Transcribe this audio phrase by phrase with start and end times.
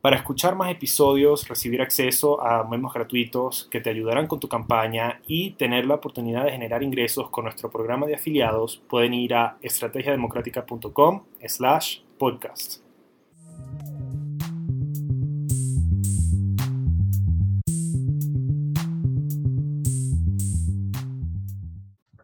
[0.00, 5.20] Para escuchar más episodios, recibir acceso a memos gratuitos que te ayudarán con tu campaña
[5.26, 9.58] y tener la oportunidad de generar ingresos con nuestro programa de afiliados, pueden ir a
[9.60, 12.82] estrategiademocrática.com slash podcast.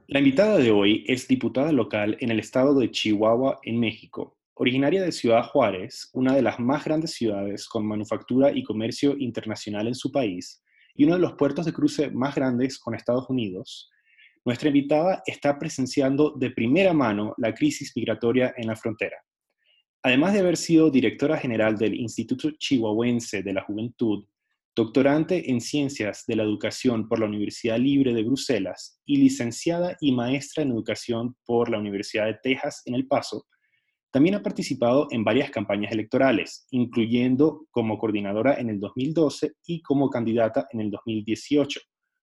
[0.06, 5.02] La invitada de hoy es diputada local en el estado de Chihuahua, en México, Originaria
[5.02, 9.94] de Ciudad Juárez, una de las más grandes ciudades con manufactura y comercio internacional en
[9.94, 10.62] su país
[10.94, 13.90] y uno de los puertos de cruce más grandes con Estados Unidos,
[14.46, 19.18] nuestra invitada está presenciando de primera mano la crisis migratoria en la frontera.
[20.02, 24.24] Además de haber sido directora general del Instituto Chihuahuense de la Juventud,
[24.74, 30.12] doctorante en Ciencias de la Educación por la Universidad Libre de Bruselas y licenciada y
[30.12, 33.46] maestra en Educación por la Universidad de Texas en El Paso,
[34.16, 40.08] también ha participado en varias campañas electorales, incluyendo como coordinadora en el 2012 y como
[40.08, 41.78] candidata en el 2018,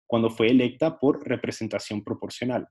[0.08, 2.68] cuando fue electa por representación proporcional.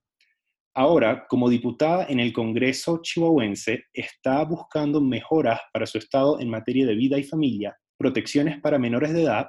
[0.74, 6.84] Ahora, como diputada en el Congreso chihuahuense, está buscando mejoras para su estado en materia
[6.84, 9.46] de vida y familia, protecciones para menores de edad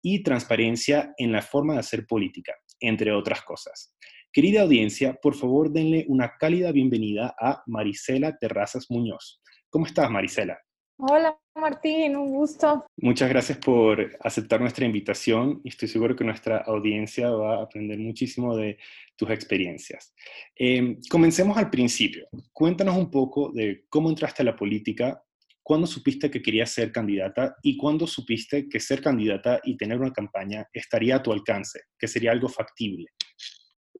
[0.00, 3.96] y transparencia en la forma de hacer política, entre otras cosas.
[4.30, 9.40] Querida audiencia, por favor denle una cálida bienvenida a Marisela Terrazas Muñoz.
[9.70, 10.58] ¿Cómo estás, Marisela?
[10.98, 12.84] Hola, Martín, un gusto.
[12.98, 17.98] Muchas gracias por aceptar nuestra invitación y estoy seguro que nuestra audiencia va a aprender
[17.98, 18.76] muchísimo de
[19.16, 20.12] tus experiencias.
[20.54, 22.28] Em, comencemos al principio.
[22.52, 25.22] Cuéntanos un poco de cómo entraste a la política,
[25.62, 30.12] cuándo supiste que querías ser candidata y cuándo supiste que ser candidata y tener una
[30.12, 33.06] campaña estaría a tu alcance, que sería algo factible.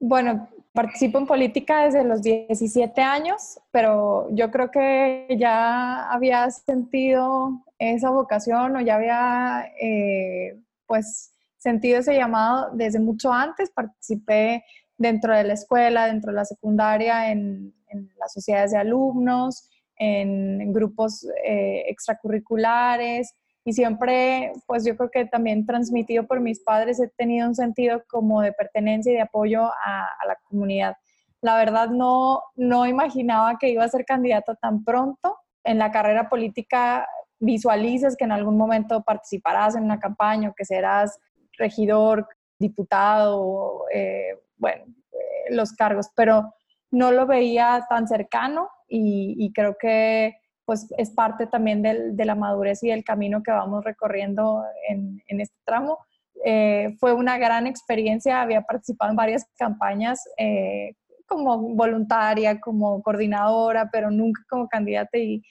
[0.00, 7.64] Bueno, participo en política desde los 17 años, pero yo creo que ya había sentido
[7.78, 13.70] esa vocación o ya había eh, pues sentido ese llamado desde mucho antes.
[13.70, 14.64] Participé
[14.96, 17.74] dentro de la escuela, dentro de la secundaria, en,
[18.18, 23.34] las sociedades de alumnos, en, grupos eh, extracurriculares,
[23.68, 28.02] y siempre, pues yo creo que también transmitido por mis padres, he tenido un sentido
[28.08, 30.96] como de pertenencia y de apoyo a, la comunidad.
[31.42, 35.36] La verdad no, no imaginaba que iba a ser candidato tan pronto.
[35.64, 37.06] En la carrera política
[37.40, 41.18] visualizas que en algún momento participarás en una campaña o que serás
[41.58, 42.26] regidor,
[42.58, 46.54] diputado, eh, bueno, eh, los cargos, pero
[46.90, 52.82] no lo veía tan cercano y creo que pues es parte también de la madurez
[52.82, 55.96] y del camino que vamos recorriendo en, este tramo.
[56.44, 60.92] Eh, fue una gran experiencia, había participado en varias campañas eh,
[61.26, 65.42] como voluntaria, como coordinadora, pero nunca como candidata y,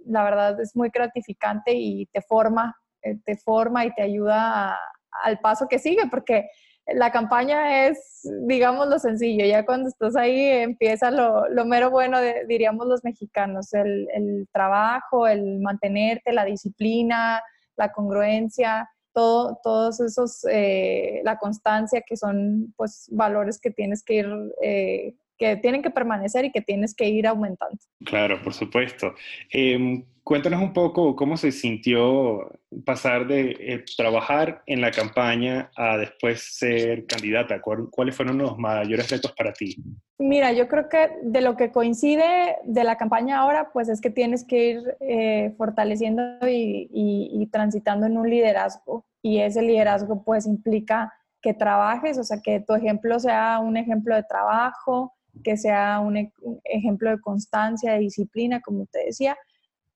[0.00, 4.76] la verdad es muy gratificante y te forma, eh, te forma y te ayuda
[5.22, 6.48] al paso que sigue, porque
[6.94, 9.44] la campaña es, digamos, lo sencillo.
[9.44, 16.32] Ya cuando estás ahí empieza lo, mero bueno, diríamos los mexicanos, el, trabajo, el mantenerte,
[16.32, 17.42] la disciplina,
[17.76, 24.14] la congruencia, todo, todos esos, eh, la constancia que son pues valores que tienes que
[24.14, 24.26] ir
[24.62, 27.78] eh, que tienen que permanecer y que tienes que ir aumentando.
[28.04, 29.14] Claro, por supuesto.
[29.50, 32.50] Em, cuéntanos un poco cómo se sintió
[32.84, 37.60] pasar de eh, trabajar en la campaña a después ser candidata.
[37.60, 39.76] ¿Cuáles fueron los mayores retos para ti?
[40.18, 44.10] Mira, yo creo que de lo que coincide de la campaña ahora, pues es que
[44.10, 49.06] tienes que ir eh, fortaleciendo y, y transitando en un liderazgo.
[49.22, 51.12] Y ese liderazgo pues implica
[51.46, 56.32] que trabajes, o sea, que tu ejemplo sea un ejemplo de trabajo, que sea un,
[56.64, 59.36] ejemplo de constancia, de disciplina, como te decía.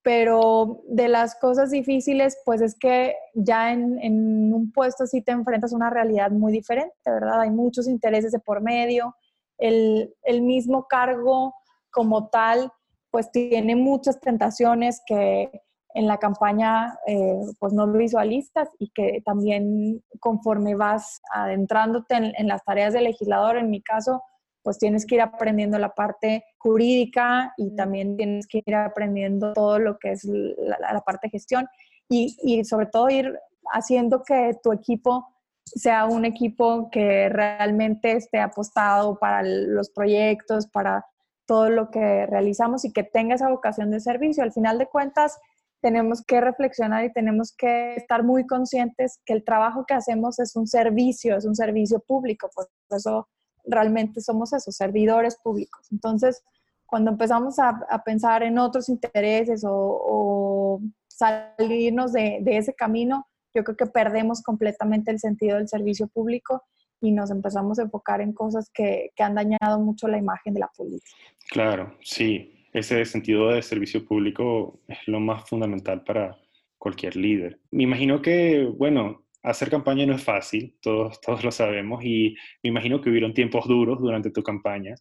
[0.02, 5.72] Pero de las cosas difíciles, pues es que ya en, un puesto sí te enfrentas
[5.72, 7.42] a una realidad muy diferente, ¿verdad?
[7.42, 9.14] Hay muchos intereses de por medio.
[9.58, 11.54] El, mismo cargo
[11.90, 12.72] como tal,
[13.10, 15.50] pues tiene muchas tentaciones que
[15.92, 22.46] en la campaña eh, pues no visualistas y que también conforme vas adentrándote en, en,
[22.46, 24.22] las tareas de legislador, en mi caso,
[24.70, 29.80] pues tienes que ir aprendiendo la parte jurídica y también tienes que ir aprendiendo todo
[29.80, 31.66] lo que es la, parte de gestión
[32.08, 33.36] y, y, sobre todo ir
[33.72, 35.26] haciendo que tu equipo
[35.64, 41.04] sea un equipo que realmente esté apostado para los proyectos, para
[41.46, 44.44] todo lo que realizamos y que tenga esa vocación de servicio.
[44.44, 45.36] Al final de cuentas,
[45.82, 50.54] tenemos que reflexionar y tenemos que estar muy conscientes que el trabajo que hacemos es
[50.54, 53.26] un servicio, es un servicio público, por eso
[53.64, 55.86] realmente somos esos servidores públicos.
[55.90, 56.42] Entonces,
[56.86, 63.86] cuando empezamos a, pensar en otros intereses o, salirnos de, ese camino, yo creo que
[63.86, 66.62] perdemos completamente el sentido del servicio público
[67.00, 70.68] y nos empezamos a enfocar en cosas que han dañado mucho la imagen de la
[70.68, 71.16] política.
[71.50, 76.36] Claro, sí ese sentido de servicio público es lo más fundamental para
[76.78, 77.58] cualquier líder.
[77.70, 82.70] Me imagino que, bueno, hacer campaña no es fácil, todos, todos lo sabemos, y me
[82.70, 84.94] imagino que hubieron tiempos duros durante tu campaña.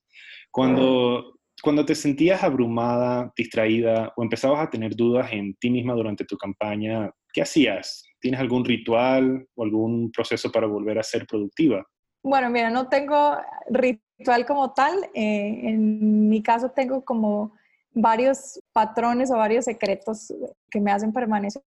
[0.52, 6.26] Cuando, cuando te sentías abrumada, distraída o empezabas a tener dudas en ti misma durante
[6.26, 8.06] tu campaña, ¿qué hacías?
[8.20, 11.86] ¿Tienes algún ritual o algún proceso para volver a ser productiva?
[12.24, 13.38] Bueno, mira, no tengo
[13.70, 14.94] ritual como tal.
[15.14, 17.54] Eh, en mi caso tengo como
[17.92, 20.34] varios patrones o varios secretos
[20.70, 21.62] que me hacen permanecer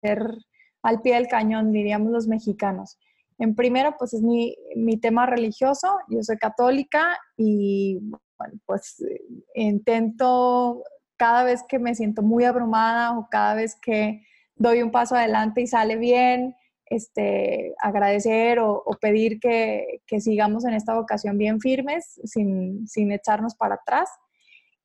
[0.81, 2.97] al pie del cañón, diríamos los mexicanos.
[3.37, 5.97] En primero, pues es mi, mi tema religioso.
[6.09, 7.99] Yo soy católica y
[8.37, 9.03] bueno, pues
[9.55, 10.83] intento
[11.17, 14.23] cada vez que me siento muy abrumada o cada vez que
[14.55, 16.55] doy un paso adelante y sale bien,
[16.85, 23.55] este, agradecer o, pedir que, que, sigamos en esta vocación bien firmes, sin, sin echarnos
[23.55, 24.09] para atrás.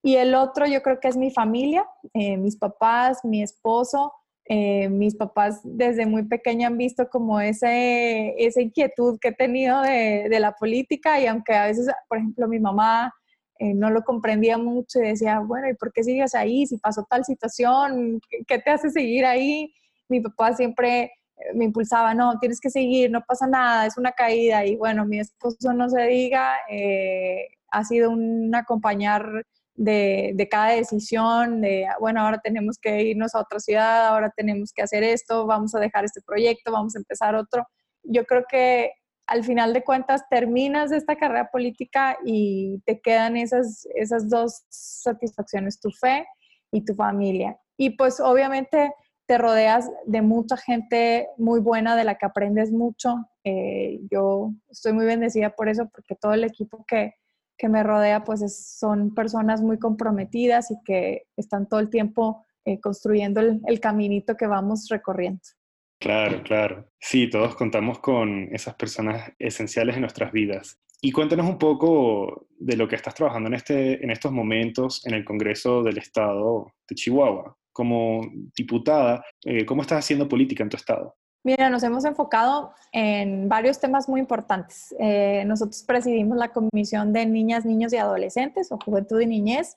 [0.02, 4.12] Y el otro yo creo que es mi familia, eh, mis papás, mi esposo.
[4.46, 9.80] Eh, mis papás desde muy pequeña han visto como ese, esa inquietud que he tenido
[9.80, 13.10] de, de, la política y aunque a veces, por ejemplo, mi mamá
[13.58, 16.66] eh, no lo comprendía mucho y decía, bueno, ¿y por qué sigues ahí?
[16.66, 19.72] Si pasó tal situación, ¿qué te hace seguir ahí?
[20.10, 21.12] Mi papá siempre
[21.54, 24.66] me impulsaba, no, tienes que seguir, no pasa nada, es una caída.
[24.66, 26.54] Y bueno, mi esposo no se diga,
[27.70, 29.44] ha sido un acompañar
[29.74, 34.82] de, cada decisión, de, bueno, ahora tenemos que irnos a otra ciudad, ahora tenemos que
[34.82, 37.66] hacer esto, vamos a dejar este proyecto, vamos a empezar otro.
[38.02, 38.92] Yo creo que
[39.26, 45.80] al final de cuentas terminas esta carrera política y te quedan esas, esas dos satisfacciones,
[45.80, 46.26] tu fe
[46.70, 47.58] y tu familia.
[47.76, 48.92] Y pues obviamente
[49.26, 53.16] te rodeas de mucha gente muy buena de la que aprendes mucho.
[53.44, 57.14] Eh, yo estoy muy bendecida por eso, porque todo el equipo que,
[57.56, 62.80] que me rodea, pues son personas muy comprometidas y que están todo el tiempo eh,
[62.80, 65.42] construyendo el, caminito que vamos recorriendo.
[66.00, 66.88] Claro, claro.
[67.00, 70.80] Sí, todos contamos con esas personas esenciales en nuestras vidas.
[71.00, 75.14] Y cuéntanos un poco de lo que estás trabajando en, este, en estos momentos en
[75.14, 77.56] el Congreso del Estado de Chihuahua.
[77.72, 78.22] Como
[78.56, 81.16] diputada, eh, ¿cómo estás haciendo política en tu estado?
[81.46, 84.94] Mira, nos hemos enfocado en varios temas muy importantes.
[84.98, 89.76] Eh, nosotros presidimos la Comisión de Niñas, Niños y Adolescentes o Juventud y Niñez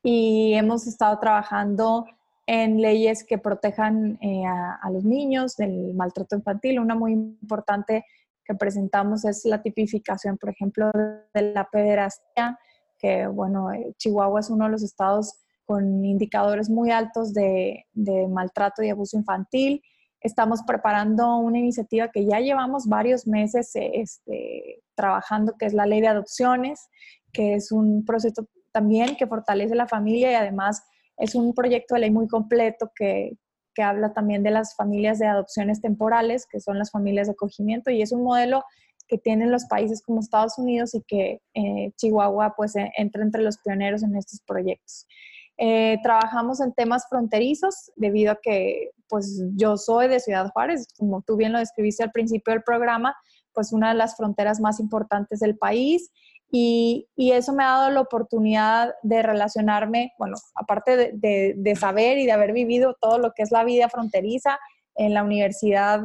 [0.00, 2.06] y hemos estado trabajando
[2.46, 6.78] en leyes que protejan eh, a, los niños del maltrato infantil.
[6.78, 8.04] Una muy importante
[8.44, 12.60] que presentamos es la tipificación, por ejemplo, de la pederastia,
[12.96, 15.34] que bueno, eh, Chihuahua es uno de los estados
[15.66, 19.82] con indicadores muy altos de, de maltrato y abuso infantil
[20.20, 25.86] Estamos preparando una iniciativa que ya llevamos varios meses eh, este, trabajando, que es la
[25.86, 26.88] ley de adopciones,
[27.32, 30.82] que es un proceso también que fortalece la familia y además
[31.16, 33.32] es un proyecto de ley muy completo que,
[33.74, 37.90] que habla también de las familias de adopciones temporales, que son las familias de acogimiento,
[37.90, 38.64] y es un modelo
[39.08, 43.58] que tienen los países como Estados Unidos y que eh, Chihuahua pues entra entre los
[43.58, 45.06] pioneros en estos proyectos.
[45.60, 51.22] Eh, trabajamos en temas fronterizos debido a que pues yo soy de Ciudad Juárez, como
[51.22, 53.16] tú bien lo describiste al principio del programa,
[53.52, 56.12] pues una de las fronteras más importantes del país
[56.50, 62.18] y, y eso me ha dado la oportunidad de relacionarme, bueno, aparte de, de, saber
[62.18, 64.58] y de haber vivido todo lo que es la vida fronteriza
[64.94, 66.02] en la universidad.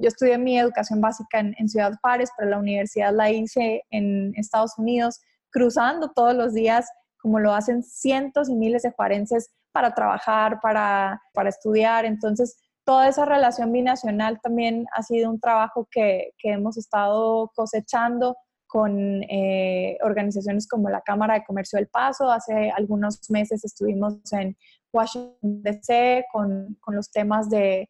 [0.00, 4.32] Yo estudié mi educación básica en, en Ciudad Juárez, pero la universidad la hice en
[4.36, 6.86] Estados Unidos, cruzando todos los días
[7.22, 12.04] como lo hacen cientos y miles de juarenses para trabajar, para, para estudiar.
[12.04, 18.36] Entonces, toda esa relación binacional también ha sido un trabajo que, que hemos estado cosechando
[18.66, 22.30] con eh, organizaciones como la Cámara de Comercio del Paso.
[22.30, 24.56] Hace algunos meses estuvimos en
[24.92, 26.24] Washington, D.C.
[26.32, 27.88] Con, con, los temas de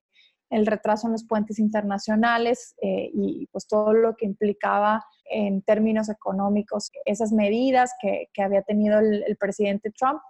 [0.53, 6.09] el retraso en los puentes internacionales eh, y pues todo lo que implicaba en términos
[6.09, 10.21] económicos esas medidas que, que había tenido el, presidente Trump.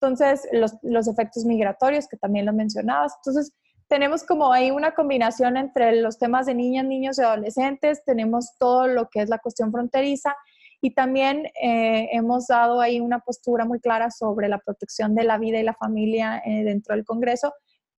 [0.00, 3.14] Entonces, los, los, efectos migratorios, que también lo mencionabas.
[3.16, 3.52] Entonces,
[3.88, 8.88] tenemos como ahí una combinación entre los temas de niñas, niños y adolescentes, tenemos todo
[8.88, 10.34] lo que es la cuestión fronteriza
[10.80, 15.38] y también eh, hemos dado ahí una postura muy clara sobre la protección de la
[15.38, 17.52] vida y la familia eh, dentro del Congreso,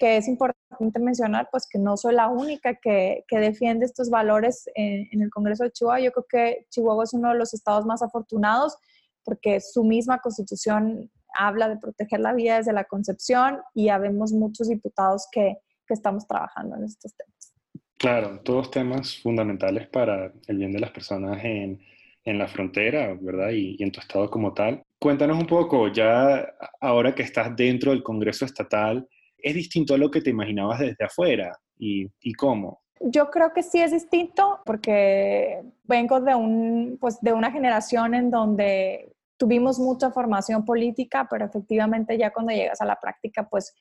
[0.03, 4.69] que es importante mencionar, pues que no soy la única que, que defiende estos valores
[4.75, 6.01] en, en, el Congreso de Chihuahua.
[6.01, 8.77] Yo creo que Chihuahua es uno de los estados más afortunados
[9.25, 14.69] porque su misma constitución habla de proteger la vida desde la concepción y habemos muchos
[14.69, 17.55] diputados que, que estamos trabajando en estos temas.
[17.97, 21.81] Claro, todos temas fundamentales para el bien de las personas en,
[22.25, 23.51] en la frontera, ¿verdad?
[23.51, 24.83] Y, y, en tu estado como tal.
[24.99, 26.45] Cuéntanos un poco, ya
[26.81, 29.07] ahora que estás dentro del Congreso Estatal,
[29.43, 31.59] ¿es distinto a lo que te imaginabas desde afuera?
[31.77, 32.81] ¿Y, cómo?
[33.01, 38.31] Yo creo que sí es distinto porque vengo de, un, pues, de una generación en
[38.31, 43.75] donde tuvimos mucha formación política, pero efectivamente ya cuando llegas a la práctica, pues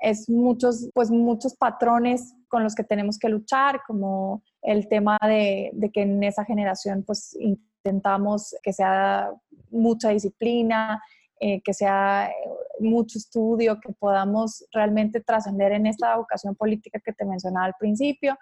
[0.00, 5.70] es muchos, pues muchos patrones con los que tenemos que luchar, como el tema de,
[5.72, 9.30] de que en esa generación pues intentamos que sea
[9.70, 11.00] mucha disciplina,
[11.38, 12.32] eh, que sea eh,
[12.80, 18.38] mucho estudio, que podamos realmente trascender en esta vocación política que te mencionaba al principio.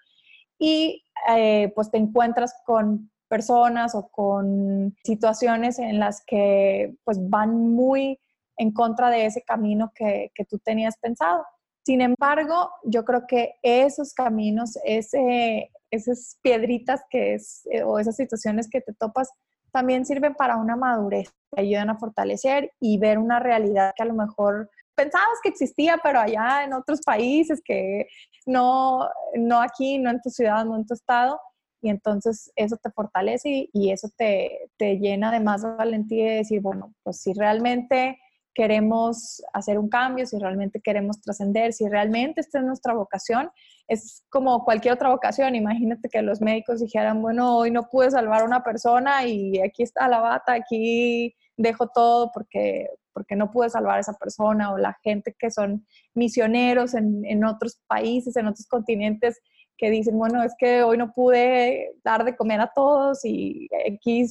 [0.58, 7.74] Y eh, pues te encuentras con personas o con situaciones en las que pues van
[7.74, 8.20] muy
[8.56, 11.44] en contra de ese camino que, que tú tenías pensado.
[11.84, 18.70] Sin embargo, yo creo que esos caminos, ese, esas piedritas que es, o esas situaciones
[18.70, 19.30] que te topas,
[19.74, 24.06] también sirven para una madurez, te ayudan a fortalecer y ver una realidad que a
[24.06, 28.06] lo mejor pensabas que existía, pero allá en otros países, que
[28.46, 31.40] no, no aquí, no en tu ciudad, no en tu estado.
[31.82, 36.36] Y entonces eso te fortalece y, y eso te, te llena de más valentía de
[36.36, 38.16] decir, bueno, pues si realmente
[38.54, 43.50] queremos hacer un cambio, si realmente queremos trascender, si realmente esta es nuestra vocación,
[43.88, 45.54] es como cualquier otra vocación.
[45.54, 49.82] Imagínate que los médicos dijeran, bueno, hoy no pude salvar a una persona y aquí
[49.82, 54.78] está la bata, aquí dejo todo porque, porque no pude salvar a esa persona, o
[54.78, 59.40] la gente que son misioneros en, en otros países, en otros continentes,
[59.76, 64.24] que dicen, bueno, es que hoy no pude dar de comer a todos y aquí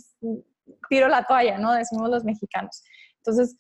[0.89, 1.73] tiro la toalla, ¿no?
[1.73, 2.83] Decimos los mexicanos.
[3.17, 3.57] Entonces,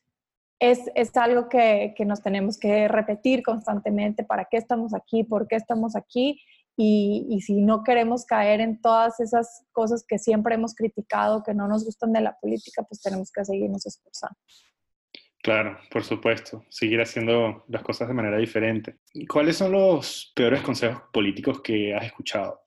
[0.71, 5.47] es, es algo que, que, nos tenemos que repetir constantemente, para qué estamos aquí, por
[5.47, 6.41] qué estamos aquí,
[6.77, 11.53] y, y, si no queremos caer en todas esas cosas que siempre hemos criticado, que
[11.53, 14.37] no nos gustan de la política, pues tenemos que seguirnos esforzando.
[15.43, 18.95] Claro, por supuesto, seguir haciendo las cosas de manera diferente.
[19.27, 22.61] ¿Cuáles son los peores consejos políticos que has escuchado?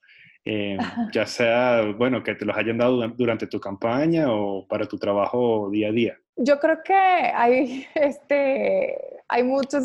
[0.45, 0.77] Eh,
[1.15, 5.71] ya sea, bueno, que te los hayan dado durante tu campaña o para tu trabajo
[5.71, 6.19] día a día.
[6.37, 9.85] Yo creo que hay, este, hay muchas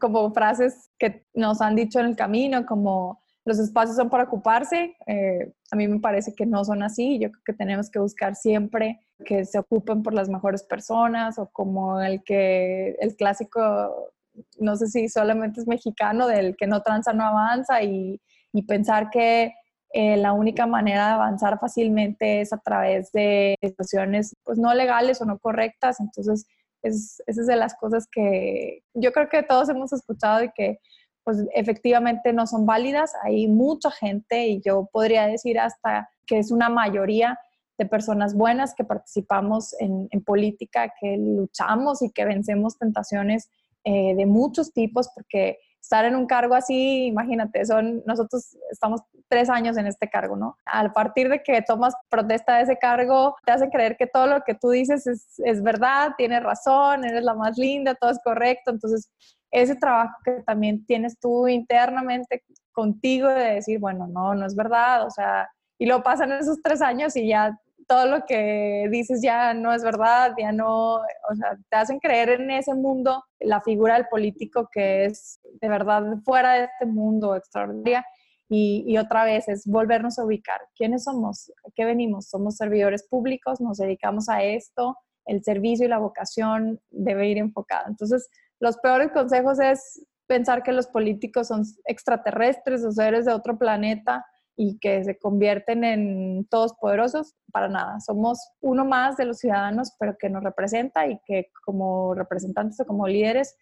[0.00, 4.96] como frases que nos han dicho en el camino, como los espacios son para ocuparse.
[5.06, 7.18] Eh, a mí me parece que no son así.
[7.18, 11.48] Yo creo que tenemos que buscar siempre que se ocupen por las mejores personas o
[11.50, 14.12] como el que el clásico,
[14.58, 18.20] no sé si solamente es mexicano, del que no tranza no avanza y,
[18.52, 19.54] y pensar que
[19.92, 25.20] eh, la única manera de avanzar fácilmente es a través de situaciones pues no legales
[25.20, 26.00] o no correctas.
[26.00, 26.46] Entonces,
[26.82, 30.78] es, esa es de las cosas que yo creo que todos hemos escuchado y que
[31.24, 33.12] pues efectivamente no son válidas.
[33.22, 37.38] Hay mucha gente y yo podría decir hasta que es una mayoría
[37.78, 43.48] de personas buenas que participamos en, política, que luchamos y que vencemos tentaciones
[43.84, 49.48] eh, de muchos tipos, porque estar en un cargo así, imagínate, son, nosotros estamos tres
[49.48, 50.58] años en este cargo, ¿no?
[50.66, 54.42] A partir de que tomas protesta de ese cargo, te hace creer que todo lo
[54.42, 58.70] que tú dices es, es verdad, tienes razón, eres la más linda, todo es correcto.
[58.70, 59.10] Entonces,
[59.50, 65.06] ese trabajo que también tienes tú internamente contigo de decir, bueno, no, no es verdad,
[65.06, 69.54] o sea, y lo pasan esos tres años y ya todo lo que dices ya
[69.54, 73.94] no es verdad, ya no, o sea, te hacen creer en ese mundo la figura
[73.94, 78.04] del político que es de verdad fuera de este mundo extraordinaria.
[78.50, 80.58] Y, y, otra vez es volvernos a ubicar.
[80.74, 81.50] ¿Quiénes somos?
[81.66, 82.28] ¿A qué venimos?
[82.30, 87.84] Somos servidores públicos, nos dedicamos a esto, el servicio y la vocación debe ir enfocada.
[87.88, 88.28] Entonces,
[88.58, 94.24] los peores consejos es pensar que los políticos son extraterrestres o seres de otro planeta
[94.60, 98.00] y que se convierten en todos poderosos, para nada.
[98.00, 102.84] Somos uno más de los ciudadanos, pero que nos representa y que como representantes o
[102.84, 103.56] como líderes,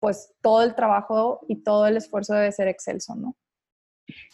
[0.00, 3.36] pues todo el trabajo y todo el esfuerzo debe ser excelso, ¿no?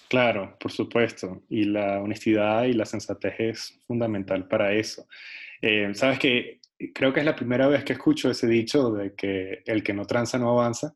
[0.09, 1.43] Claro, por supuesto.
[1.51, 5.07] Y la honestidad y la sensatez es fundamental para eso.
[5.61, 6.61] Eh, Sabes que
[6.95, 10.07] creo que es la primera vez que escucho ese dicho de que el que no
[10.07, 10.95] tranza no avanza,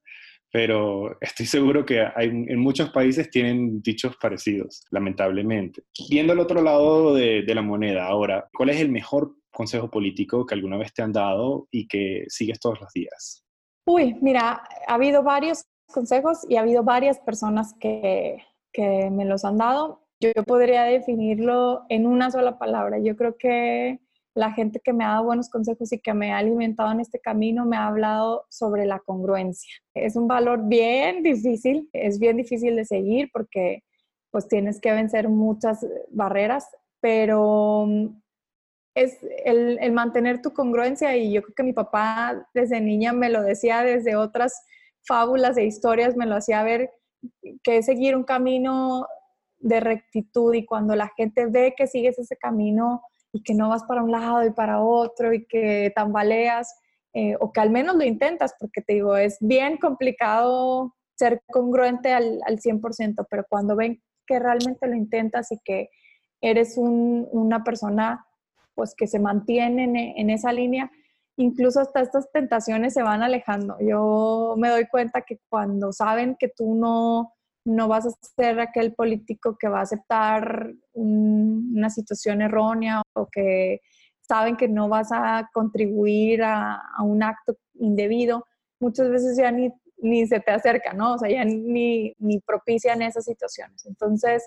[0.54, 5.82] pero estoy seguro que en muchos países tienen dichos parecidos, lamentablemente.
[6.08, 10.46] Viendo el otro lado de, de la moneda ahora, ¿cuál es el mejor consejo político
[10.46, 13.44] que alguna vez te han dado y que sigues todos los días?
[13.84, 18.36] Uy, mira, ha habido varios consejos y ha habido varias personas que,
[18.72, 20.06] que me los han dado.
[20.20, 23.00] Yo podría definirlo en una sola palabra.
[23.00, 23.98] Yo creo que
[24.34, 27.20] la gente que me ha dado buenos consejos y que me ha alimentado en este
[27.20, 29.72] camino me ha hablado sobre la congruencia.
[29.94, 33.84] Es un valor bien difícil, es bien difícil de seguir porque
[34.30, 36.68] pues tienes que vencer muchas barreras,
[37.00, 37.86] pero
[38.96, 43.28] es el, el, mantener tu congruencia y yo creo que mi papá desde niña me
[43.28, 44.64] lo decía desde otras
[45.06, 46.90] fábulas e historias, me lo hacía ver
[47.62, 49.06] que es seguir un camino
[49.58, 53.02] de rectitud y cuando la gente ve que sigues ese camino
[53.34, 56.72] y que no vas para un lado y para otro y que tambaleas
[57.12, 62.12] eh, o que al menos lo intentas, porque te digo, es bien complicado ser congruente
[62.12, 65.90] al, al 100%, pero cuando ven que realmente lo intentas y que
[66.40, 68.24] eres un, una persona
[68.74, 70.90] pues que se mantienen en esa línea,
[71.36, 73.76] incluso hasta estas tentaciones se van alejando.
[73.80, 77.32] Yo me doy cuenta que cuando saben que tú no,
[77.64, 83.80] no vas a ser aquel político que va a aceptar una situación errónea o que
[84.20, 88.46] saben que no vas a contribuir a, un acto indebido,
[88.80, 91.14] muchas veces ya ni, ni, se te acerca, ¿no?
[91.14, 93.84] O sea, ya ni, ni propician esas situaciones.
[93.86, 94.46] Entonces,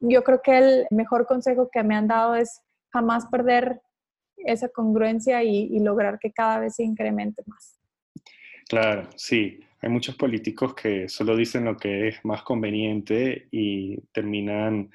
[0.00, 2.60] yo creo que el mejor consejo que me han dado es
[2.92, 3.80] jamás perder
[4.38, 7.78] esa congruencia y, lograr que cada vez se incremente más.
[8.68, 9.60] Claro, sí.
[9.80, 14.90] Hay muchos políticos que solo dicen lo que es más conveniente y terminan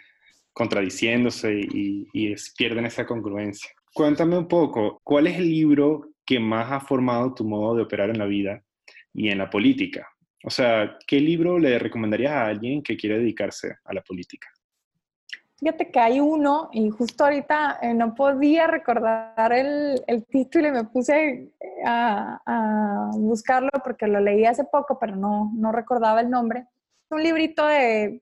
[0.51, 3.71] contradiciéndose y, pierden esa congruencia.
[3.93, 8.09] Cuéntame un poco, ¿cuál es el libro que más ha formado tu modo de operar
[8.09, 8.63] en la vida
[9.13, 10.07] y en la política?
[10.43, 14.47] O sea, ¿qué libro le recomendarías a alguien que quiere dedicarse a la política?
[15.63, 20.71] Fíjate que hay uno, y justo ahorita eh, no podía recordar el, el, título y
[20.71, 21.53] me puse
[21.85, 26.67] a, a, buscarlo porque lo leí hace poco, pero no, no recordaba el nombre.
[27.05, 28.21] Es un librito de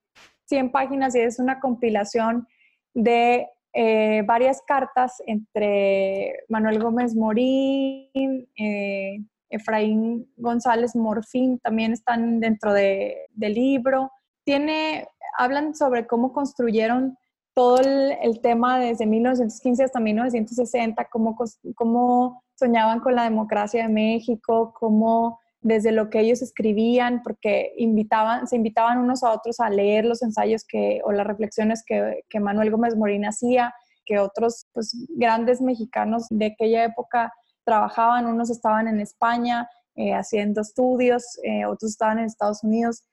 [0.49, 2.47] 100 páginas y es una compilación
[2.93, 9.17] de eh, varias cartas entre Manuel Gómez Morín, eh,
[9.49, 14.11] Efraín González Morfín, también están dentro de, del libro.
[14.43, 15.07] Tiene,
[15.39, 17.17] hablan sobre cómo construyeron
[17.53, 21.35] todo el, tema desde 1915 hasta 1960, cómo,
[21.75, 28.47] cómo soñaban con la democracia de México, cómo desde lo que ellos escribían, porque invitaban,
[28.47, 32.39] se invitaban unos a otros a leer los ensayos que, o las reflexiones que, que
[32.39, 33.73] Manuel Gómez Morín hacía,
[34.05, 37.31] que otros pues, grandes mexicanos de aquella época
[37.63, 43.03] trabajaban, unos estaban en España eh, haciendo estudios, eh, otros estaban en Estados Unidos.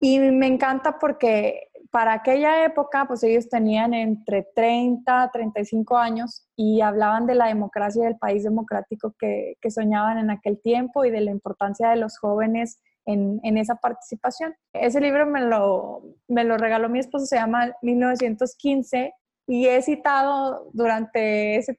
[0.00, 6.80] Y me encanta porque para aquella época, pues ellos tenían entre 30, 35 años y
[6.80, 11.30] hablaban de la democracia del país democrático que, soñaban en aquel tiempo y de la
[11.30, 14.54] importancia de los jóvenes en, esa participación.
[14.72, 19.12] Ese libro me lo, me lo regaló mi esposo, se llama 1915
[19.46, 21.78] y he citado durante ese,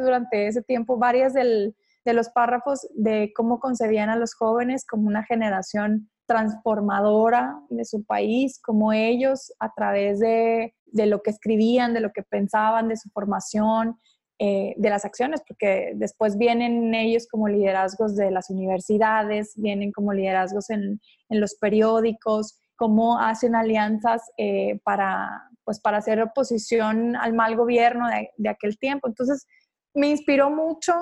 [0.00, 1.74] durante ese tiempo varias de
[2.12, 8.60] los párrafos de cómo concebían a los jóvenes como una generación transformadora de su país,
[8.62, 13.08] como ellos a través de, de lo que escribían, de lo que pensaban, de su
[13.10, 13.98] formación,
[14.38, 20.12] eh, de las acciones, porque después vienen ellos como liderazgos de las universidades, vienen como
[20.12, 25.28] liderazgos en, en los periódicos, cómo hacen alianzas eh, para,
[25.64, 29.08] pues, para hacer oposición al mal gobierno de, de aquel tiempo.
[29.08, 29.44] Entonces,
[29.94, 30.92] me inspiró mucho.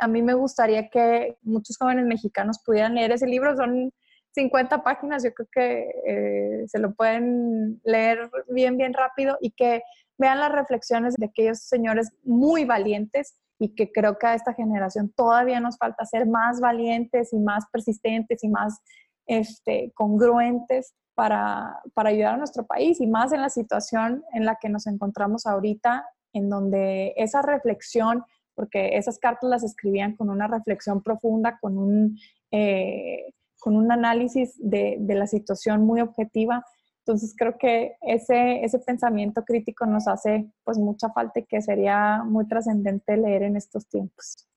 [0.00, 3.56] A mí me gustaría que muchos jóvenes mexicanos pudieran leer ese libro.
[3.56, 3.90] Son
[4.36, 9.82] 50 páginas, yo creo que eh, se lo pueden leer bien, bien rápido y que
[10.18, 15.10] vean las reflexiones de aquellos señores muy valientes y que creo que a esta generación
[15.16, 18.78] todavía nos falta ser más valientes y más persistentes y más
[19.26, 24.58] este, congruentes para, para ayudar a nuestro país y más en la situación en la
[24.60, 28.22] que nos encontramos ahorita, en donde esa reflexión,
[28.54, 32.18] porque esas cartas las escribían con una reflexión profunda, con un...
[32.50, 36.64] Eh, con un análisis de, la situación muy objetiva.
[37.00, 42.46] Entonces creo que ese, pensamiento crítico nos hace pues mucha falta y que sería muy
[42.48, 44.48] trascendente leer en estos tiempos.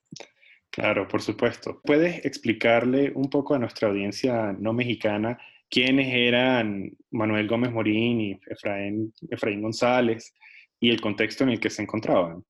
[0.69, 1.81] Claro, por supuesto.
[1.83, 5.37] ¿Puedes explicarle un poco a nuestra audiencia no mexicana
[5.69, 10.33] quiénes eran Manuel Gómez Morín y Efraín González
[10.79, 12.43] y el contexto en el que se encontraban?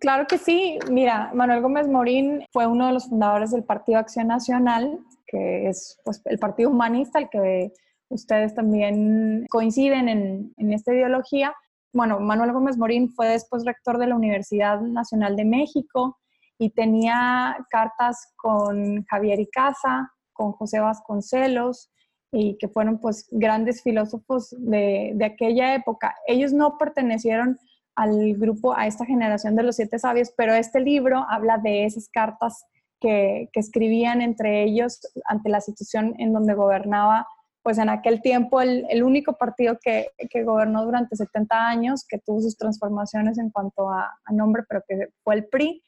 [0.00, 0.78] Claro que sí.
[0.90, 6.00] Mira, Manuel Gómez Morín fue uno de los fundadores del Partido Acción Nacional que es
[6.04, 7.72] pues, el Partido Humanista, el que
[8.08, 11.54] ustedes también coinciden en, en esta ideología.
[11.92, 16.18] Bueno, Manuel Gómez Morín fue después rector de la Universidad Nacional de México
[16.58, 21.90] y tenía cartas con Javier Icaza, con José Vasconcelos,
[22.30, 26.14] y que fueron pues grandes filósofos de, de, aquella época.
[26.26, 27.58] Ellos no pertenecieron
[27.98, 32.08] al grupo, a esta generación de los siete sabios, pero este libro habla de esas
[32.08, 32.64] cartas
[33.00, 37.26] que, que escribían entre ellos ante la situación en donde gobernaba
[37.62, 42.18] pues en aquel tiempo el, el único partido que, que, gobernó durante 70 años, que
[42.18, 45.82] tuvo sus transformaciones en cuanto a, a, nombre, pero que fue el PRI.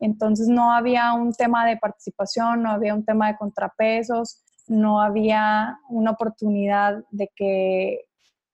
[0.00, 5.78] Entonces no había un tema de participación, no había un tema de contrapesos, no había
[5.90, 8.06] una oportunidad de que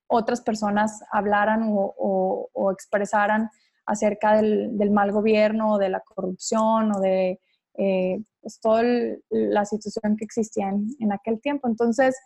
[0.09, 3.51] otras personas hablaran o, o, o expresaran
[3.87, 7.41] acerca del, del, mal gobierno o de la corrupción o de
[7.79, 8.83] eh, pues toda
[9.31, 11.69] la situación que existía en, en aquel tiempo.
[11.69, 12.17] Entonces,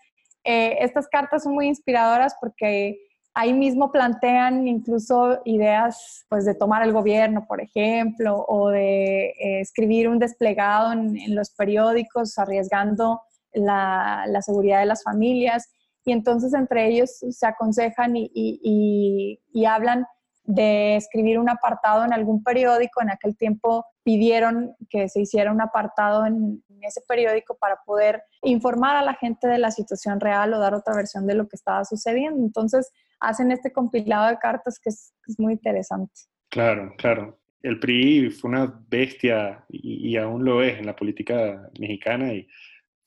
[0.44, 2.98] eh, estas cartas son muy inspiradoras porque
[3.34, 9.60] ahí mismo plantean incluso ideas pues, de tomar el gobierno, por ejemplo, o de eh,
[9.60, 13.20] escribir un desplegado en, en, los periódicos arriesgando
[13.52, 15.68] la, la, seguridad de las familias.
[16.04, 20.06] Y entonces entre ellos se aconsejan y, y, hablan
[20.44, 23.02] de escribir un apartado en algún periódico.
[23.02, 28.96] En aquel tiempo pidieron que se hiciera un apartado en, ese periódico para poder informar
[28.96, 31.84] a la gente de la situación real o dar otra versión de lo que estaba
[31.84, 32.42] sucediendo.
[32.42, 36.14] Entonces hacen este compilado de cartas que es, es muy interesante.
[36.48, 37.38] Claro, claro.
[37.62, 42.48] El PRI fue una bestia y, y, aún lo es en la política mexicana y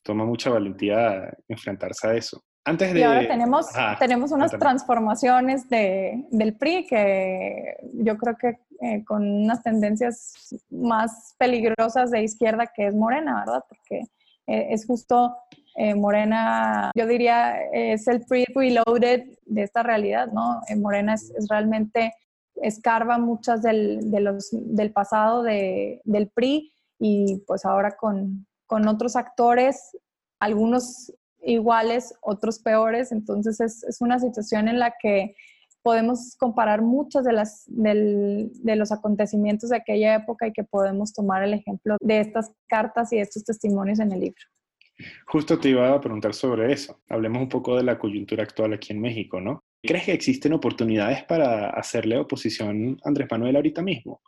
[0.04, 2.44] toma mucha valentía enfrentarse a eso.
[2.66, 3.00] Antes de...
[3.00, 4.60] Y ahora tenemos, Ajá, tenemos unas cuéntame.
[4.60, 12.24] transformaciones de, del PRI que yo creo que eh, con unas tendencias más peligrosas de
[12.24, 13.64] izquierda que es Morena, ¿verdad?
[13.68, 14.02] Porque
[14.48, 15.36] eh, es justo
[15.76, 20.62] eh, Morena, yo diría, es el PRI reloaded de esta realidad, ¿no?
[20.68, 22.14] Eh, Morena es, es, realmente,
[22.62, 28.88] escarba muchas del, de los, del pasado de, del PRI y pues ahora con, con
[28.88, 29.98] otros actores,
[30.40, 31.12] algunos
[31.44, 33.12] iguales, otros peores.
[33.12, 35.36] Entonces es, es una situación en la que
[35.84, 41.14] podemos comparar muchos de, las, del, de los acontecimientos de aquella época y que podemos
[41.14, 44.42] tomar el ejemplo de estas cartas y estos testimonios en el libro.
[45.28, 47.02] Justo te iba a preguntar sobre eso.
[47.10, 49.64] Hablemos un poco de la coyuntura actual aquí en México, ¿no?
[49.82, 54.22] ¿Crees que existen oportunidades para hacerle oposición a Andrés Manuel ahorita mismo?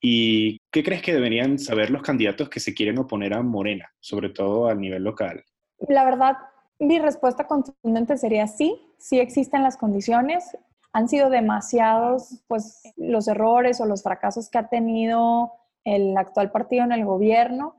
[0.00, 4.30] ¿Y qué crees que deberían saber los candidatos que se quieren oponer a Morena, sobre
[4.30, 5.44] todo a nivel local?
[5.86, 6.36] La verdad,
[6.78, 10.56] mi respuesta contundente sería sí, sí existen las condiciones.
[10.92, 15.52] Han sido demasiados pues, los errores o los fracasos que ha tenido
[15.84, 17.74] el actual partido en el gobierno.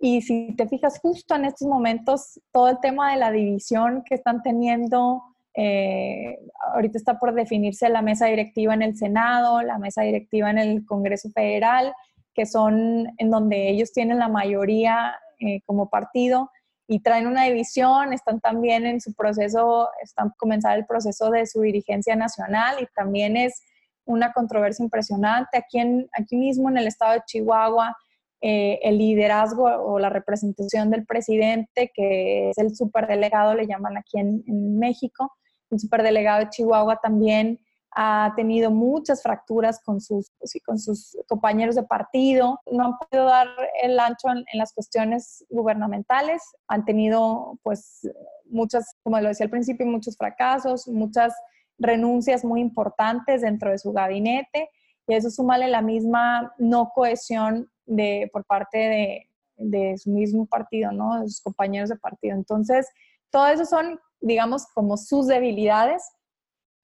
[0.00, 4.14] Y si te fijas justo en estos momentos, todo el tema de la división que
[4.14, 5.22] están teniendo,
[5.54, 6.38] eh,
[6.74, 10.84] ahorita está por definirse la mesa directiva en el Senado, la mesa directiva en el
[10.84, 11.94] Congreso Federal,
[12.34, 16.50] que son en donde ellos tienen la mayoría eh, como partido
[16.86, 21.62] y traen una división, están también en su proceso, están comenzar el proceso de su
[21.62, 23.62] dirigencia nacional y también es
[24.04, 25.56] una controversia impresionante.
[25.56, 27.96] Aquí, en, aquí mismo en el estado de Chihuahua,
[28.42, 34.18] eh, el liderazgo o la representación del presidente, que es el superdelegado, le llaman aquí
[34.18, 35.32] en, en México,
[35.70, 37.58] el superdelegado de Chihuahua también
[37.94, 40.30] ha tenido muchas fracturas con sus,
[40.64, 43.48] con sus compañeros de partido, no han podido dar
[43.82, 48.08] el ancho en, en, las cuestiones gubernamentales, han tenido pues
[48.46, 51.34] muchas, como lo decía al principio, muchos fracasos, muchas
[51.78, 54.68] renuncias muy importantes dentro de su gabinete
[55.06, 60.92] y eso súmale la misma no cohesión de, por parte de, de su mismo partido,
[60.92, 61.20] ¿no?
[61.20, 62.34] de sus compañeros de partido.
[62.34, 62.88] Entonces,
[63.30, 66.02] todo eso son, digamos, como sus debilidades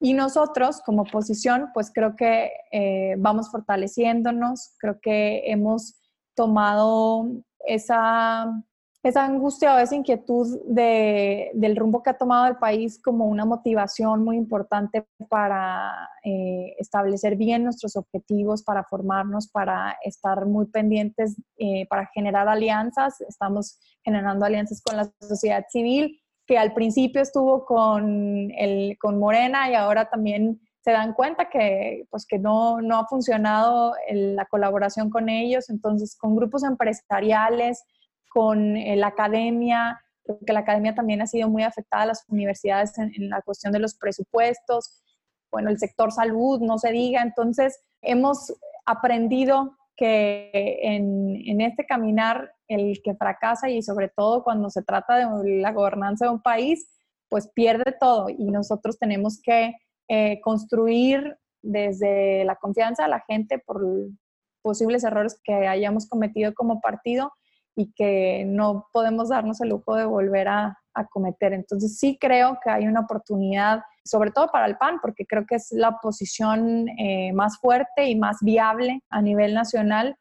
[0.00, 6.00] y nosotros como oposición, pues creo que eh, vamos fortaleciéndonos, creo que hemos
[6.34, 7.26] tomado
[7.66, 8.46] esa,
[9.02, 13.44] esa angustia o esa inquietud de, del rumbo que ha tomado el país como una
[13.44, 21.36] motivación muy importante para eh, establecer bien nuestros objetivos, para formarnos, para estar muy pendientes,
[21.58, 23.20] eh, para generar alianzas.
[23.20, 26.18] Estamos generando alianzas con la sociedad civil
[26.50, 32.08] que al principio estuvo con, el, con Morena y ahora también se dan cuenta que,
[32.10, 37.84] pues, que no, no ha funcionado el, la colaboración con ellos, entonces con grupos empresariales,
[38.30, 42.98] con eh, la academia, porque la academia también ha sido muy afectada a las universidades
[42.98, 45.04] en, en la cuestión de los presupuestos,
[45.52, 48.52] bueno, el sector salud, no se diga, entonces hemos
[48.86, 55.16] aprendido que en, en, este caminar el que fracasa y sobre todo cuando se trata
[55.16, 56.88] de la gobernanza de un país,
[57.28, 59.74] pues pierde todo y nosotros tenemos que
[60.08, 63.82] eh, construir desde la confianza de la gente por
[64.62, 67.30] posibles errores que hayamos cometido como partido
[67.76, 71.52] y que no podemos darnos el lujo de volver a, a cometer.
[71.52, 75.56] Entonces sí creo que hay una oportunidad, sobre todo para el PAN, porque creo que
[75.56, 80.16] es la posición eh, más fuerte y más viable a nivel nacional.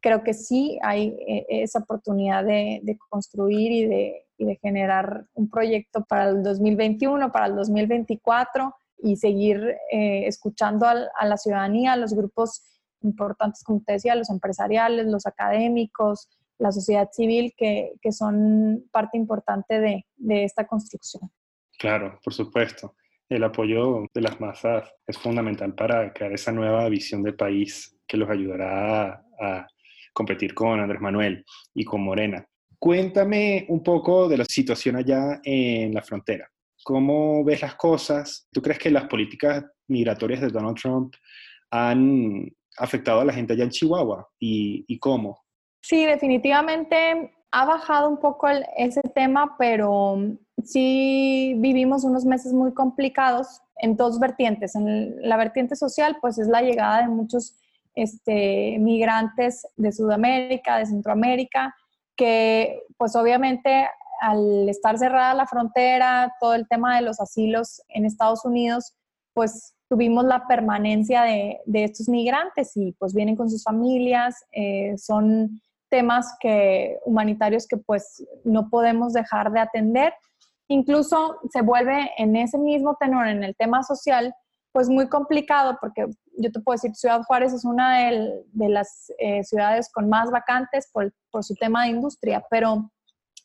[0.00, 4.20] Creo que sí hay eh, esa oportunidad de, construir y de,
[4.60, 11.36] generar un proyecto para el 2021, para el 2024 y seguir eh, escuchando a, la
[11.36, 12.62] ciudadanía, a los grupos
[13.02, 19.16] importantes, como te decía, los empresariales, los académicos, la sociedad civil, que, que son parte
[19.16, 21.30] importante de, de esta construcción.
[21.78, 22.94] Claro, por supuesto.
[23.34, 28.16] El apoyo de las masas es fundamental para crear esa nueva visión de país que
[28.16, 29.66] los ayudará a,
[30.12, 31.44] competir con Andrés Manuel
[31.74, 32.46] y con Morena.
[32.78, 36.48] Cuéntame un poco de la situación allá en la frontera.
[36.84, 38.46] ¿Cómo ves las cosas?
[38.52, 41.14] ¿Tú crees que las políticas migratorias de Donald Trump
[41.72, 44.28] han afectado a la gente allá en Chihuahua?
[44.38, 45.42] ¿Y, y cómo?
[45.82, 50.16] Sí, definitivamente ha bajado un poco ese tema, pero
[50.64, 54.74] sí vivimos unos meses muy complicados en dos vertientes.
[54.74, 57.56] En la vertiente social, pues es la llegada de muchos
[57.94, 61.74] este, migrantes de Sudamérica, de Centroamérica,
[62.16, 63.88] que pues obviamente
[64.20, 68.94] al estar cerrada la frontera, todo el tema de los asilos en Estados Unidos,
[69.32, 75.60] pues tuvimos la permanencia de, estos migrantes y pues vienen con sus familias, eh, son
[75.88, 80.14] temas que, humanitarios que pues no podemos dejar de atender.
[80.68, 84.34] Incluso se vuelve en ese mismo tenor, en el tema social,
[84.72, 89.44] pues muy complicado porque yo te puedo decir, Ciudad Juárez es una de, las eh,
[89.44, 92.90] ciudades con más vacantes por, su tema de industria, pero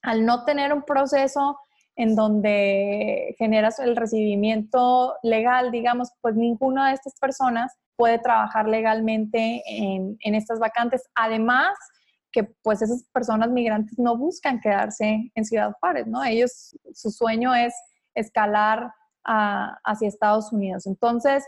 [0.01, 1.59] al no tener un proceso
[1.95, 9.61] en donde generas el recibimiento legal, digamos, pues ninguna de estas personas puede trabajar legalmente
[9.67, 11.03] en, en estas vacantes.
[11.13, 11.77] Además,
[12.31, 16.23] que pues esas personas migrantes no buscan quedarse en Ciudad Juárez, ¿no?
[16.23, 17.73] Ellos, su sueño es
[18.15, 20.87] escalar hacia Estados Unidos.
[20.87, 21.43] Entonces,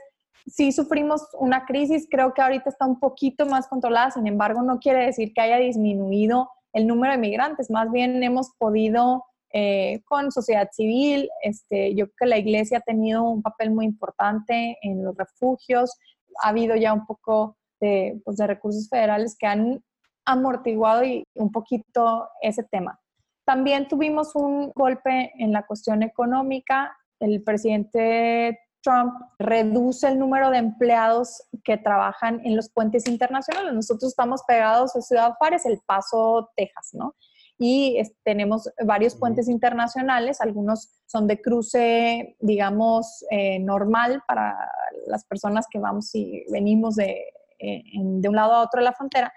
[0.48, 4.80] sí sufrimos una crisis, creo que ahorita está un poquito más controlada, sin embargo, no
[4.80, 10.32] quiere decir que haya disminuido el número de migrantes, más bien hemos podido eh, con
[10.32, 15.04] sociedad civil, este, yo creo que la iglesia ha tenido un papel muy importante en
[15.04, 15.98] los refugios,
[16.42, 19.84] ha habido ya un poco de, pues, de recursos federales que han
[20.26, 23.00] amortiguado y un poquito ese tema.
[23.46, 26.96] También tuvimos un golpe en la cuestión económica.
[27.20, 33.74] El presidente Trump reduce el número de empleados que trabajan en los puentes internacionales.
[33.74, 37.16] Nosotros estamos pegados a Ciudad Juárez, El Paso, Texas, ¿no?
[37.58, 44.58] Y tenemos varios puentes internacionales, algunos son de cruce, digamos, eh, normal para
[45.06, 47.24] las personas que vamos y venimos de,
[47.60, 49.32] eh, de un lado a otro de la frontera,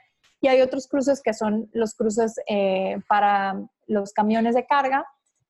[0.45, 5.07] y hay otros cruces que son los cruces eh, para los camiones de carga,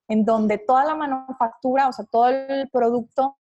[0.07, 3.37] en donde toda la manufactura, o sea, todo el producto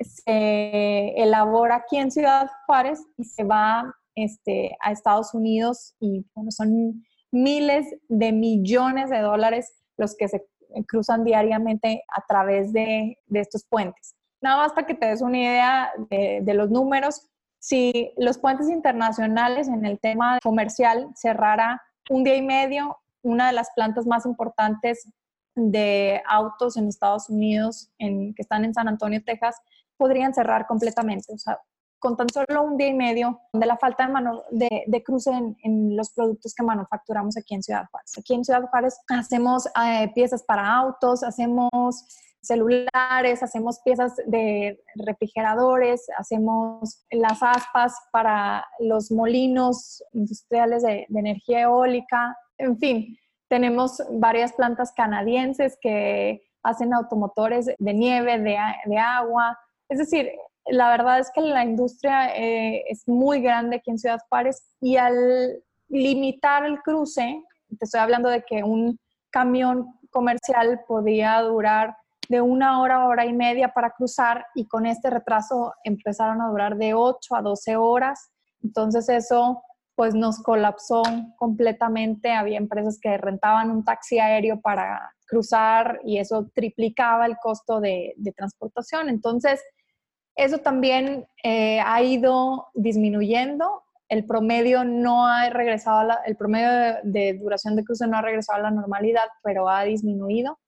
[0.00, 7.04] se elabora aquí en Ciudad Juárez y se va este, a Estados Unidos y son
[7.30, 10.44] miles de millones de dólares los que se
[10.88, 14.16] cruzan diariamente a través de, de estos puentes.
[14.40, 17.30] Nada más para que te des una idea de, de los números,
[17.62, 23.52] si los puentes internacionales en el tema comercial cerrara un día y medio, una de
[23.52, 25.08] las plantas más importantes
[25.54, 29.54] de autos en Estados Unidos, que están en San Antonio, Texas,
[29.96, 31.32] podrían cerrar completamente.
[31.32, 31.60] O sea,
[32.00, 35.56] con tan solo un día y medio de la falta de, mano, de, cruce en,
[35.62, 38.18] en, los productos que manufacturamos aquí en Ciudad Juárez.
[38.18, 42.04] Aquí en Ciudad Juárez hacemos eh, piezas para autos, hacemos
[42.42, 52.36] celulares, hacemos piezas de refrigeradores, hacemos las aspas para los molinos industriales de, energía eólica,
[52.58, 53.16] en fin,
[53.48, 59.58] tenemos varias plantas canadienses que hacen automotores de nieve, de, agua.
[59.88, 60.30] Es decir,
[60.66, 64.96] la verdad es que la industria eh, es muy grande aquí en Ciudad Juárez y
[64.96, 67.42] al limitar el cruce,
[67.78, 68.98] te estoy hablando de que un
[69.30, 71.96] camión comercial podía durar
[72.28, 76.76] de una hora, hora y media para cruzar y con este retraso empezaron a durar
[76.76, 78.30] de 8 a 12 horas.
[78.62, 79.62] Entonces eso
[79.94, 81.02] pues nos colapsó
[81.36, 82.32] completamente.
[82.32, 88.14] Había empresas que rentaban un taxi aéreo para cruzar y eso triplicaba el costo de,
[88.36, 89.08] transportación.
[89.08, 89.62] Entonces,
[90.34, 93.82] eso también eh, ha ido disminuyendo.
[94.08, 98.58] el promedio no ha regresado, la, el promedio de, duración de cruce no ha regresado
[98.58, 100.58] a la normalidad, pero ha disminuido.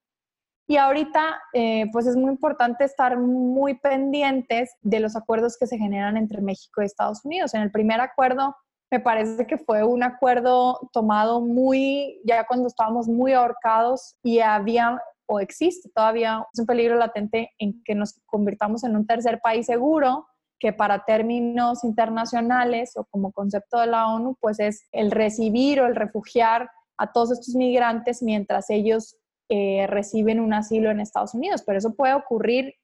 [0.67, 5.77] Y ahorita, eh, pues es muy importante estar muy pendientes de los acuerdos que se
[5.77, 7.53] generan entre México y Estados Unidos.
[7.55, 8.57] En el primer acuerdo,
[8.91, 15.01] me parece que fue un acuerdo tomado muy, ya cuando estábamos muy ahorcados y había
[15.27, 20.27] o existe todavía un peligro latente en que nos convirtamos en un tercer país seguro
[20.59, 25.87] que para términos internacionales o como concepto de la ONU, pues es el recibir o
[25.87, 29.17] el refugiar a todos estos migrantes mientras ellos
[29.49, 31.63] eh, reciben un asilo en Estados Unidos.
[31.67, 32.75] Pero eso puede ocurrir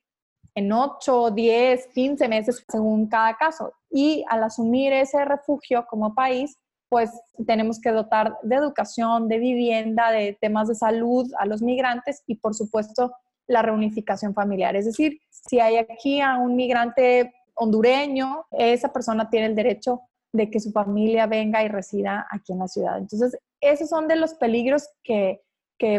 [0.54, 3.72] en 8, 10, 15 meses según cada caso.
[3.90, 7.10] Y al asumir ese refugio como país, pues
[7.46, 12.34] tenemos que dotar de educación, de vivienda, de temas de salud a los migrantes y
[12.34, 13.12] por supuesto
[13.46, 14.76] la reunificación familiar.
[14.76, 20.00] Es decir, si hay aquí a un migrante hondureño, esa persona tiene el derecho
[20.32, 22.98] de que su familia venga y resida aquí en la ciudad.
[22.98, 25.42] Entonces, esos son de los peligros que,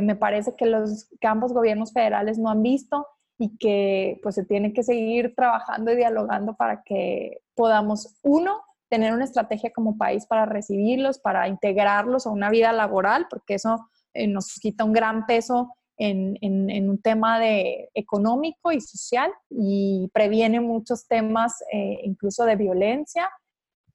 [0.01, 4.45] me parece que los que ambos gobiernos federales no han visto y que pues se
[4.45, 10.25] tiene que seguir trabajando y dialogando para que podamos, uno, tener una estrategia como país
[10.27, 15.25] para recibirlos, para integrarlos a una vida laboral, porque eso eh, nos quita un gran
[15.25, 22.55] peso en, un tema de económico y social y previene muchos temas eh, incluso de
[22.55, 23.29] violencia.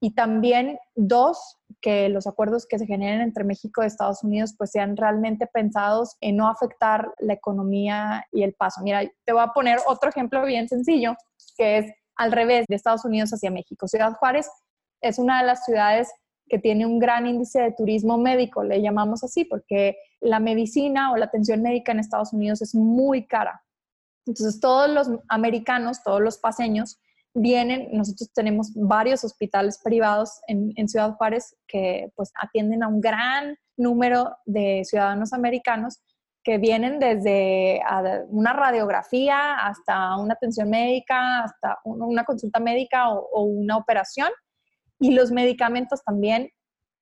[0.00, 4.70] Y también, dos, que los acuerdos que se generen entre México y Estados Unidos pues
[4.70, 8.82] sean realmente pensados en no afectar la economía y el paso.
[8.82, 11.14] Mira, te voy a poner otro ejemplo bien sencillo,
[11.56, 13.88] que es al revés de Estados Unidos hacia México.
[13.88, 14.50] Ciudad Juárez
[15.00, 16.10] es una de las ciudades
[16.48, 21.16] que tiene un gran índice de turismo médico, le llamamos así, porque la medicina o
[21.16, 23.64] la atención médica en Estados Unidos es muy cara.
[24.26, 26.98] Entonces, todos los americanos, todos los paseños,
[27.36, 33.56] vienen, nosotros tenemos varios hospitales privados en, Ciudad Juárez que pues atienden a un gran
[33.76, 36.00] número de ciudadanos americanos
[36.42, 37.80] que vienen desde
[38.28, 44.28] una radiografía hasta una atención médica, hasta una consulta médica o una operación
[44.98, 46.50] y los medicamentos también,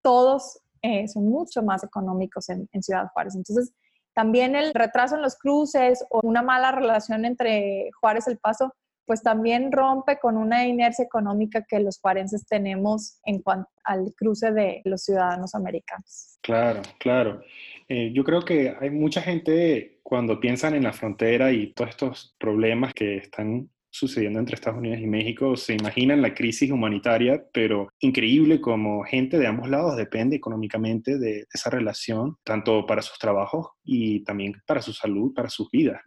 [0.03, 3.35] todos eh, son mucho más económicos en, Ciudad Juárez.
[3.35, 3.73] Entonces,
[4.15, 8.75] también el retraso en los cruces o una mala relación entre Juárez El Paso,
[9.07, 14.53] pues también rompe con una inercia económica que los juarenses tenemos en cuanto al cruce
[14.53, 16.39] de los ciudadanos americanos.
[16.43, 17.43] Claro, claro.
[17.89, 22.37] Eh, yo creo que hay mucha gente cuando piensan en la frontera y todos estos
[22.39, 27.89] problemas que están sucediendo entre Estados Unidos y México, se imaginan la crisis humanitaria, pero
[28.01, 33.69] increíble como gente de ambos lados depende económicamente de esa relación, tanto para sus trabajos
[33.85, 36.01] y también para su salud, para sus vidas.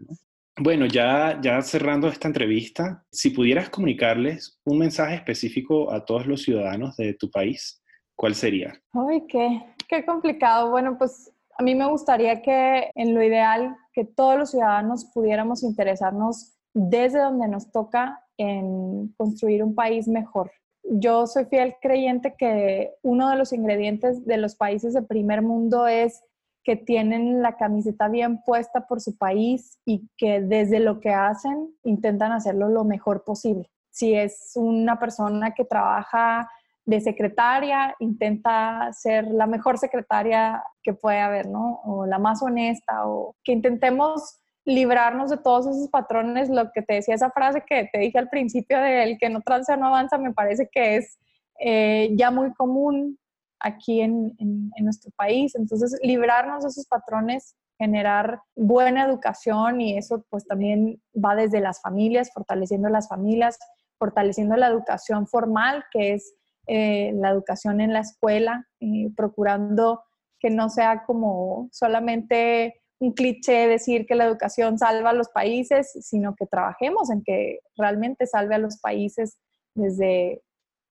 [0.60, 6.42] Bueno, ya, ya cerrando esta entrevista, si pudieras comunicarles un mensaje específico a todos los
[6.42, 7.84] ciudadanos de tu país,
[8.16, 8.74] ¿cuál sería?
[8.92, 10.72] Ay, qué, qué complicado.
[10.72, 15.62] Bueno, pues a mí me gustaría que en lo ideal que todos los ciudadanos pudiéramos
[15.62, 20.52] interesarnos desde donde nos toca en construir un país mejor.
[20.84, 25.88] Yo soy fiel creyente que uno de los ingredientes de los países de primer mundo
[25.88, 26.24] es
[26.68, 31.74] que tienen la camiseta bien puesta por su país y que desde lo que hacen
[31.86, 33.72] intentan hacerlo lo mejor posible.
[33.90, 36.52] Si es una persona que trabaja
[36.84, 41.80] de secretaria, intenta ser la mejor secretaria que puede haber, ¿no?
[41.86, 46.96] O la más honesta, o que intentemos librarnos de todos esos patrones, lo que te
[46.96, 50.18] decía esa frase que te dije al principio de el que no transa no avanza,
[50.18, 51.18] me parece que es
[51.62, 53.18] eh, ya muy común
[53.60, 54.36] aquí en,
[54.80, 55.56] nuestro país.
[55.56, 61.82] Entonces, librarnos de esos patrones, generar buena educación y eso pues también va desde las
[61.82, 63.58] familias, fortaleciendo las familias,
[64.00, 66.34] fortaleciendo la educación formal, que es
[66.68, 70.04] eh, la educación en la escuela, eh, procurando
[70.40, 75.92] que no sea como solamente un cliché decir que la educación salva a los países,
[76.02, 79.38] sino que trabajemos en que realmente salve a los países
[79.76, 80.42] desde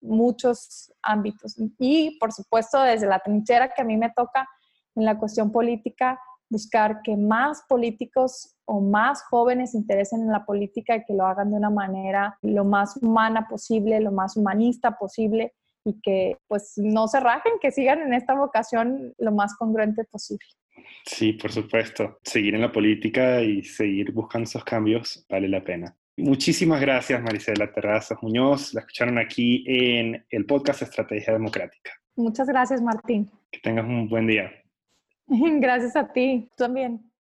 [0.02, 1.56] muchos ámbitos.
[1.80, 4.48] Y, por supuesto, desde la trinchera que a mí me toca
[4.96, 6.20] en la cuestión política,
[6.50, 11.26] buscar que más políticos o más jóvenes se interesen en la política y que lo
[11.26, 16.74] hagan de una manera lo más humana posible, lo más humanista posible y que pues
[16.78, 20.46] no se rajen, que sigan en esta vocación lo más congruente posible.
[21.06, 22.18] Sí, por supuesto.
[22.24, 25.96] Seguir en la política y seguir buscando esos cambios vale la pena.
[26.18, 28.74] Muchísimas gracias, Marisela Terrazas Muñoz.
[28.74, 31.92] La escucharon aquí en el podcast Estrategia Democrática.
[32.16, 33.30] Muchas gracias, Martín.
[33.52, 34.52] Que tengas un buen día.
[35.28, 37.07] Gracias a ti, tú también.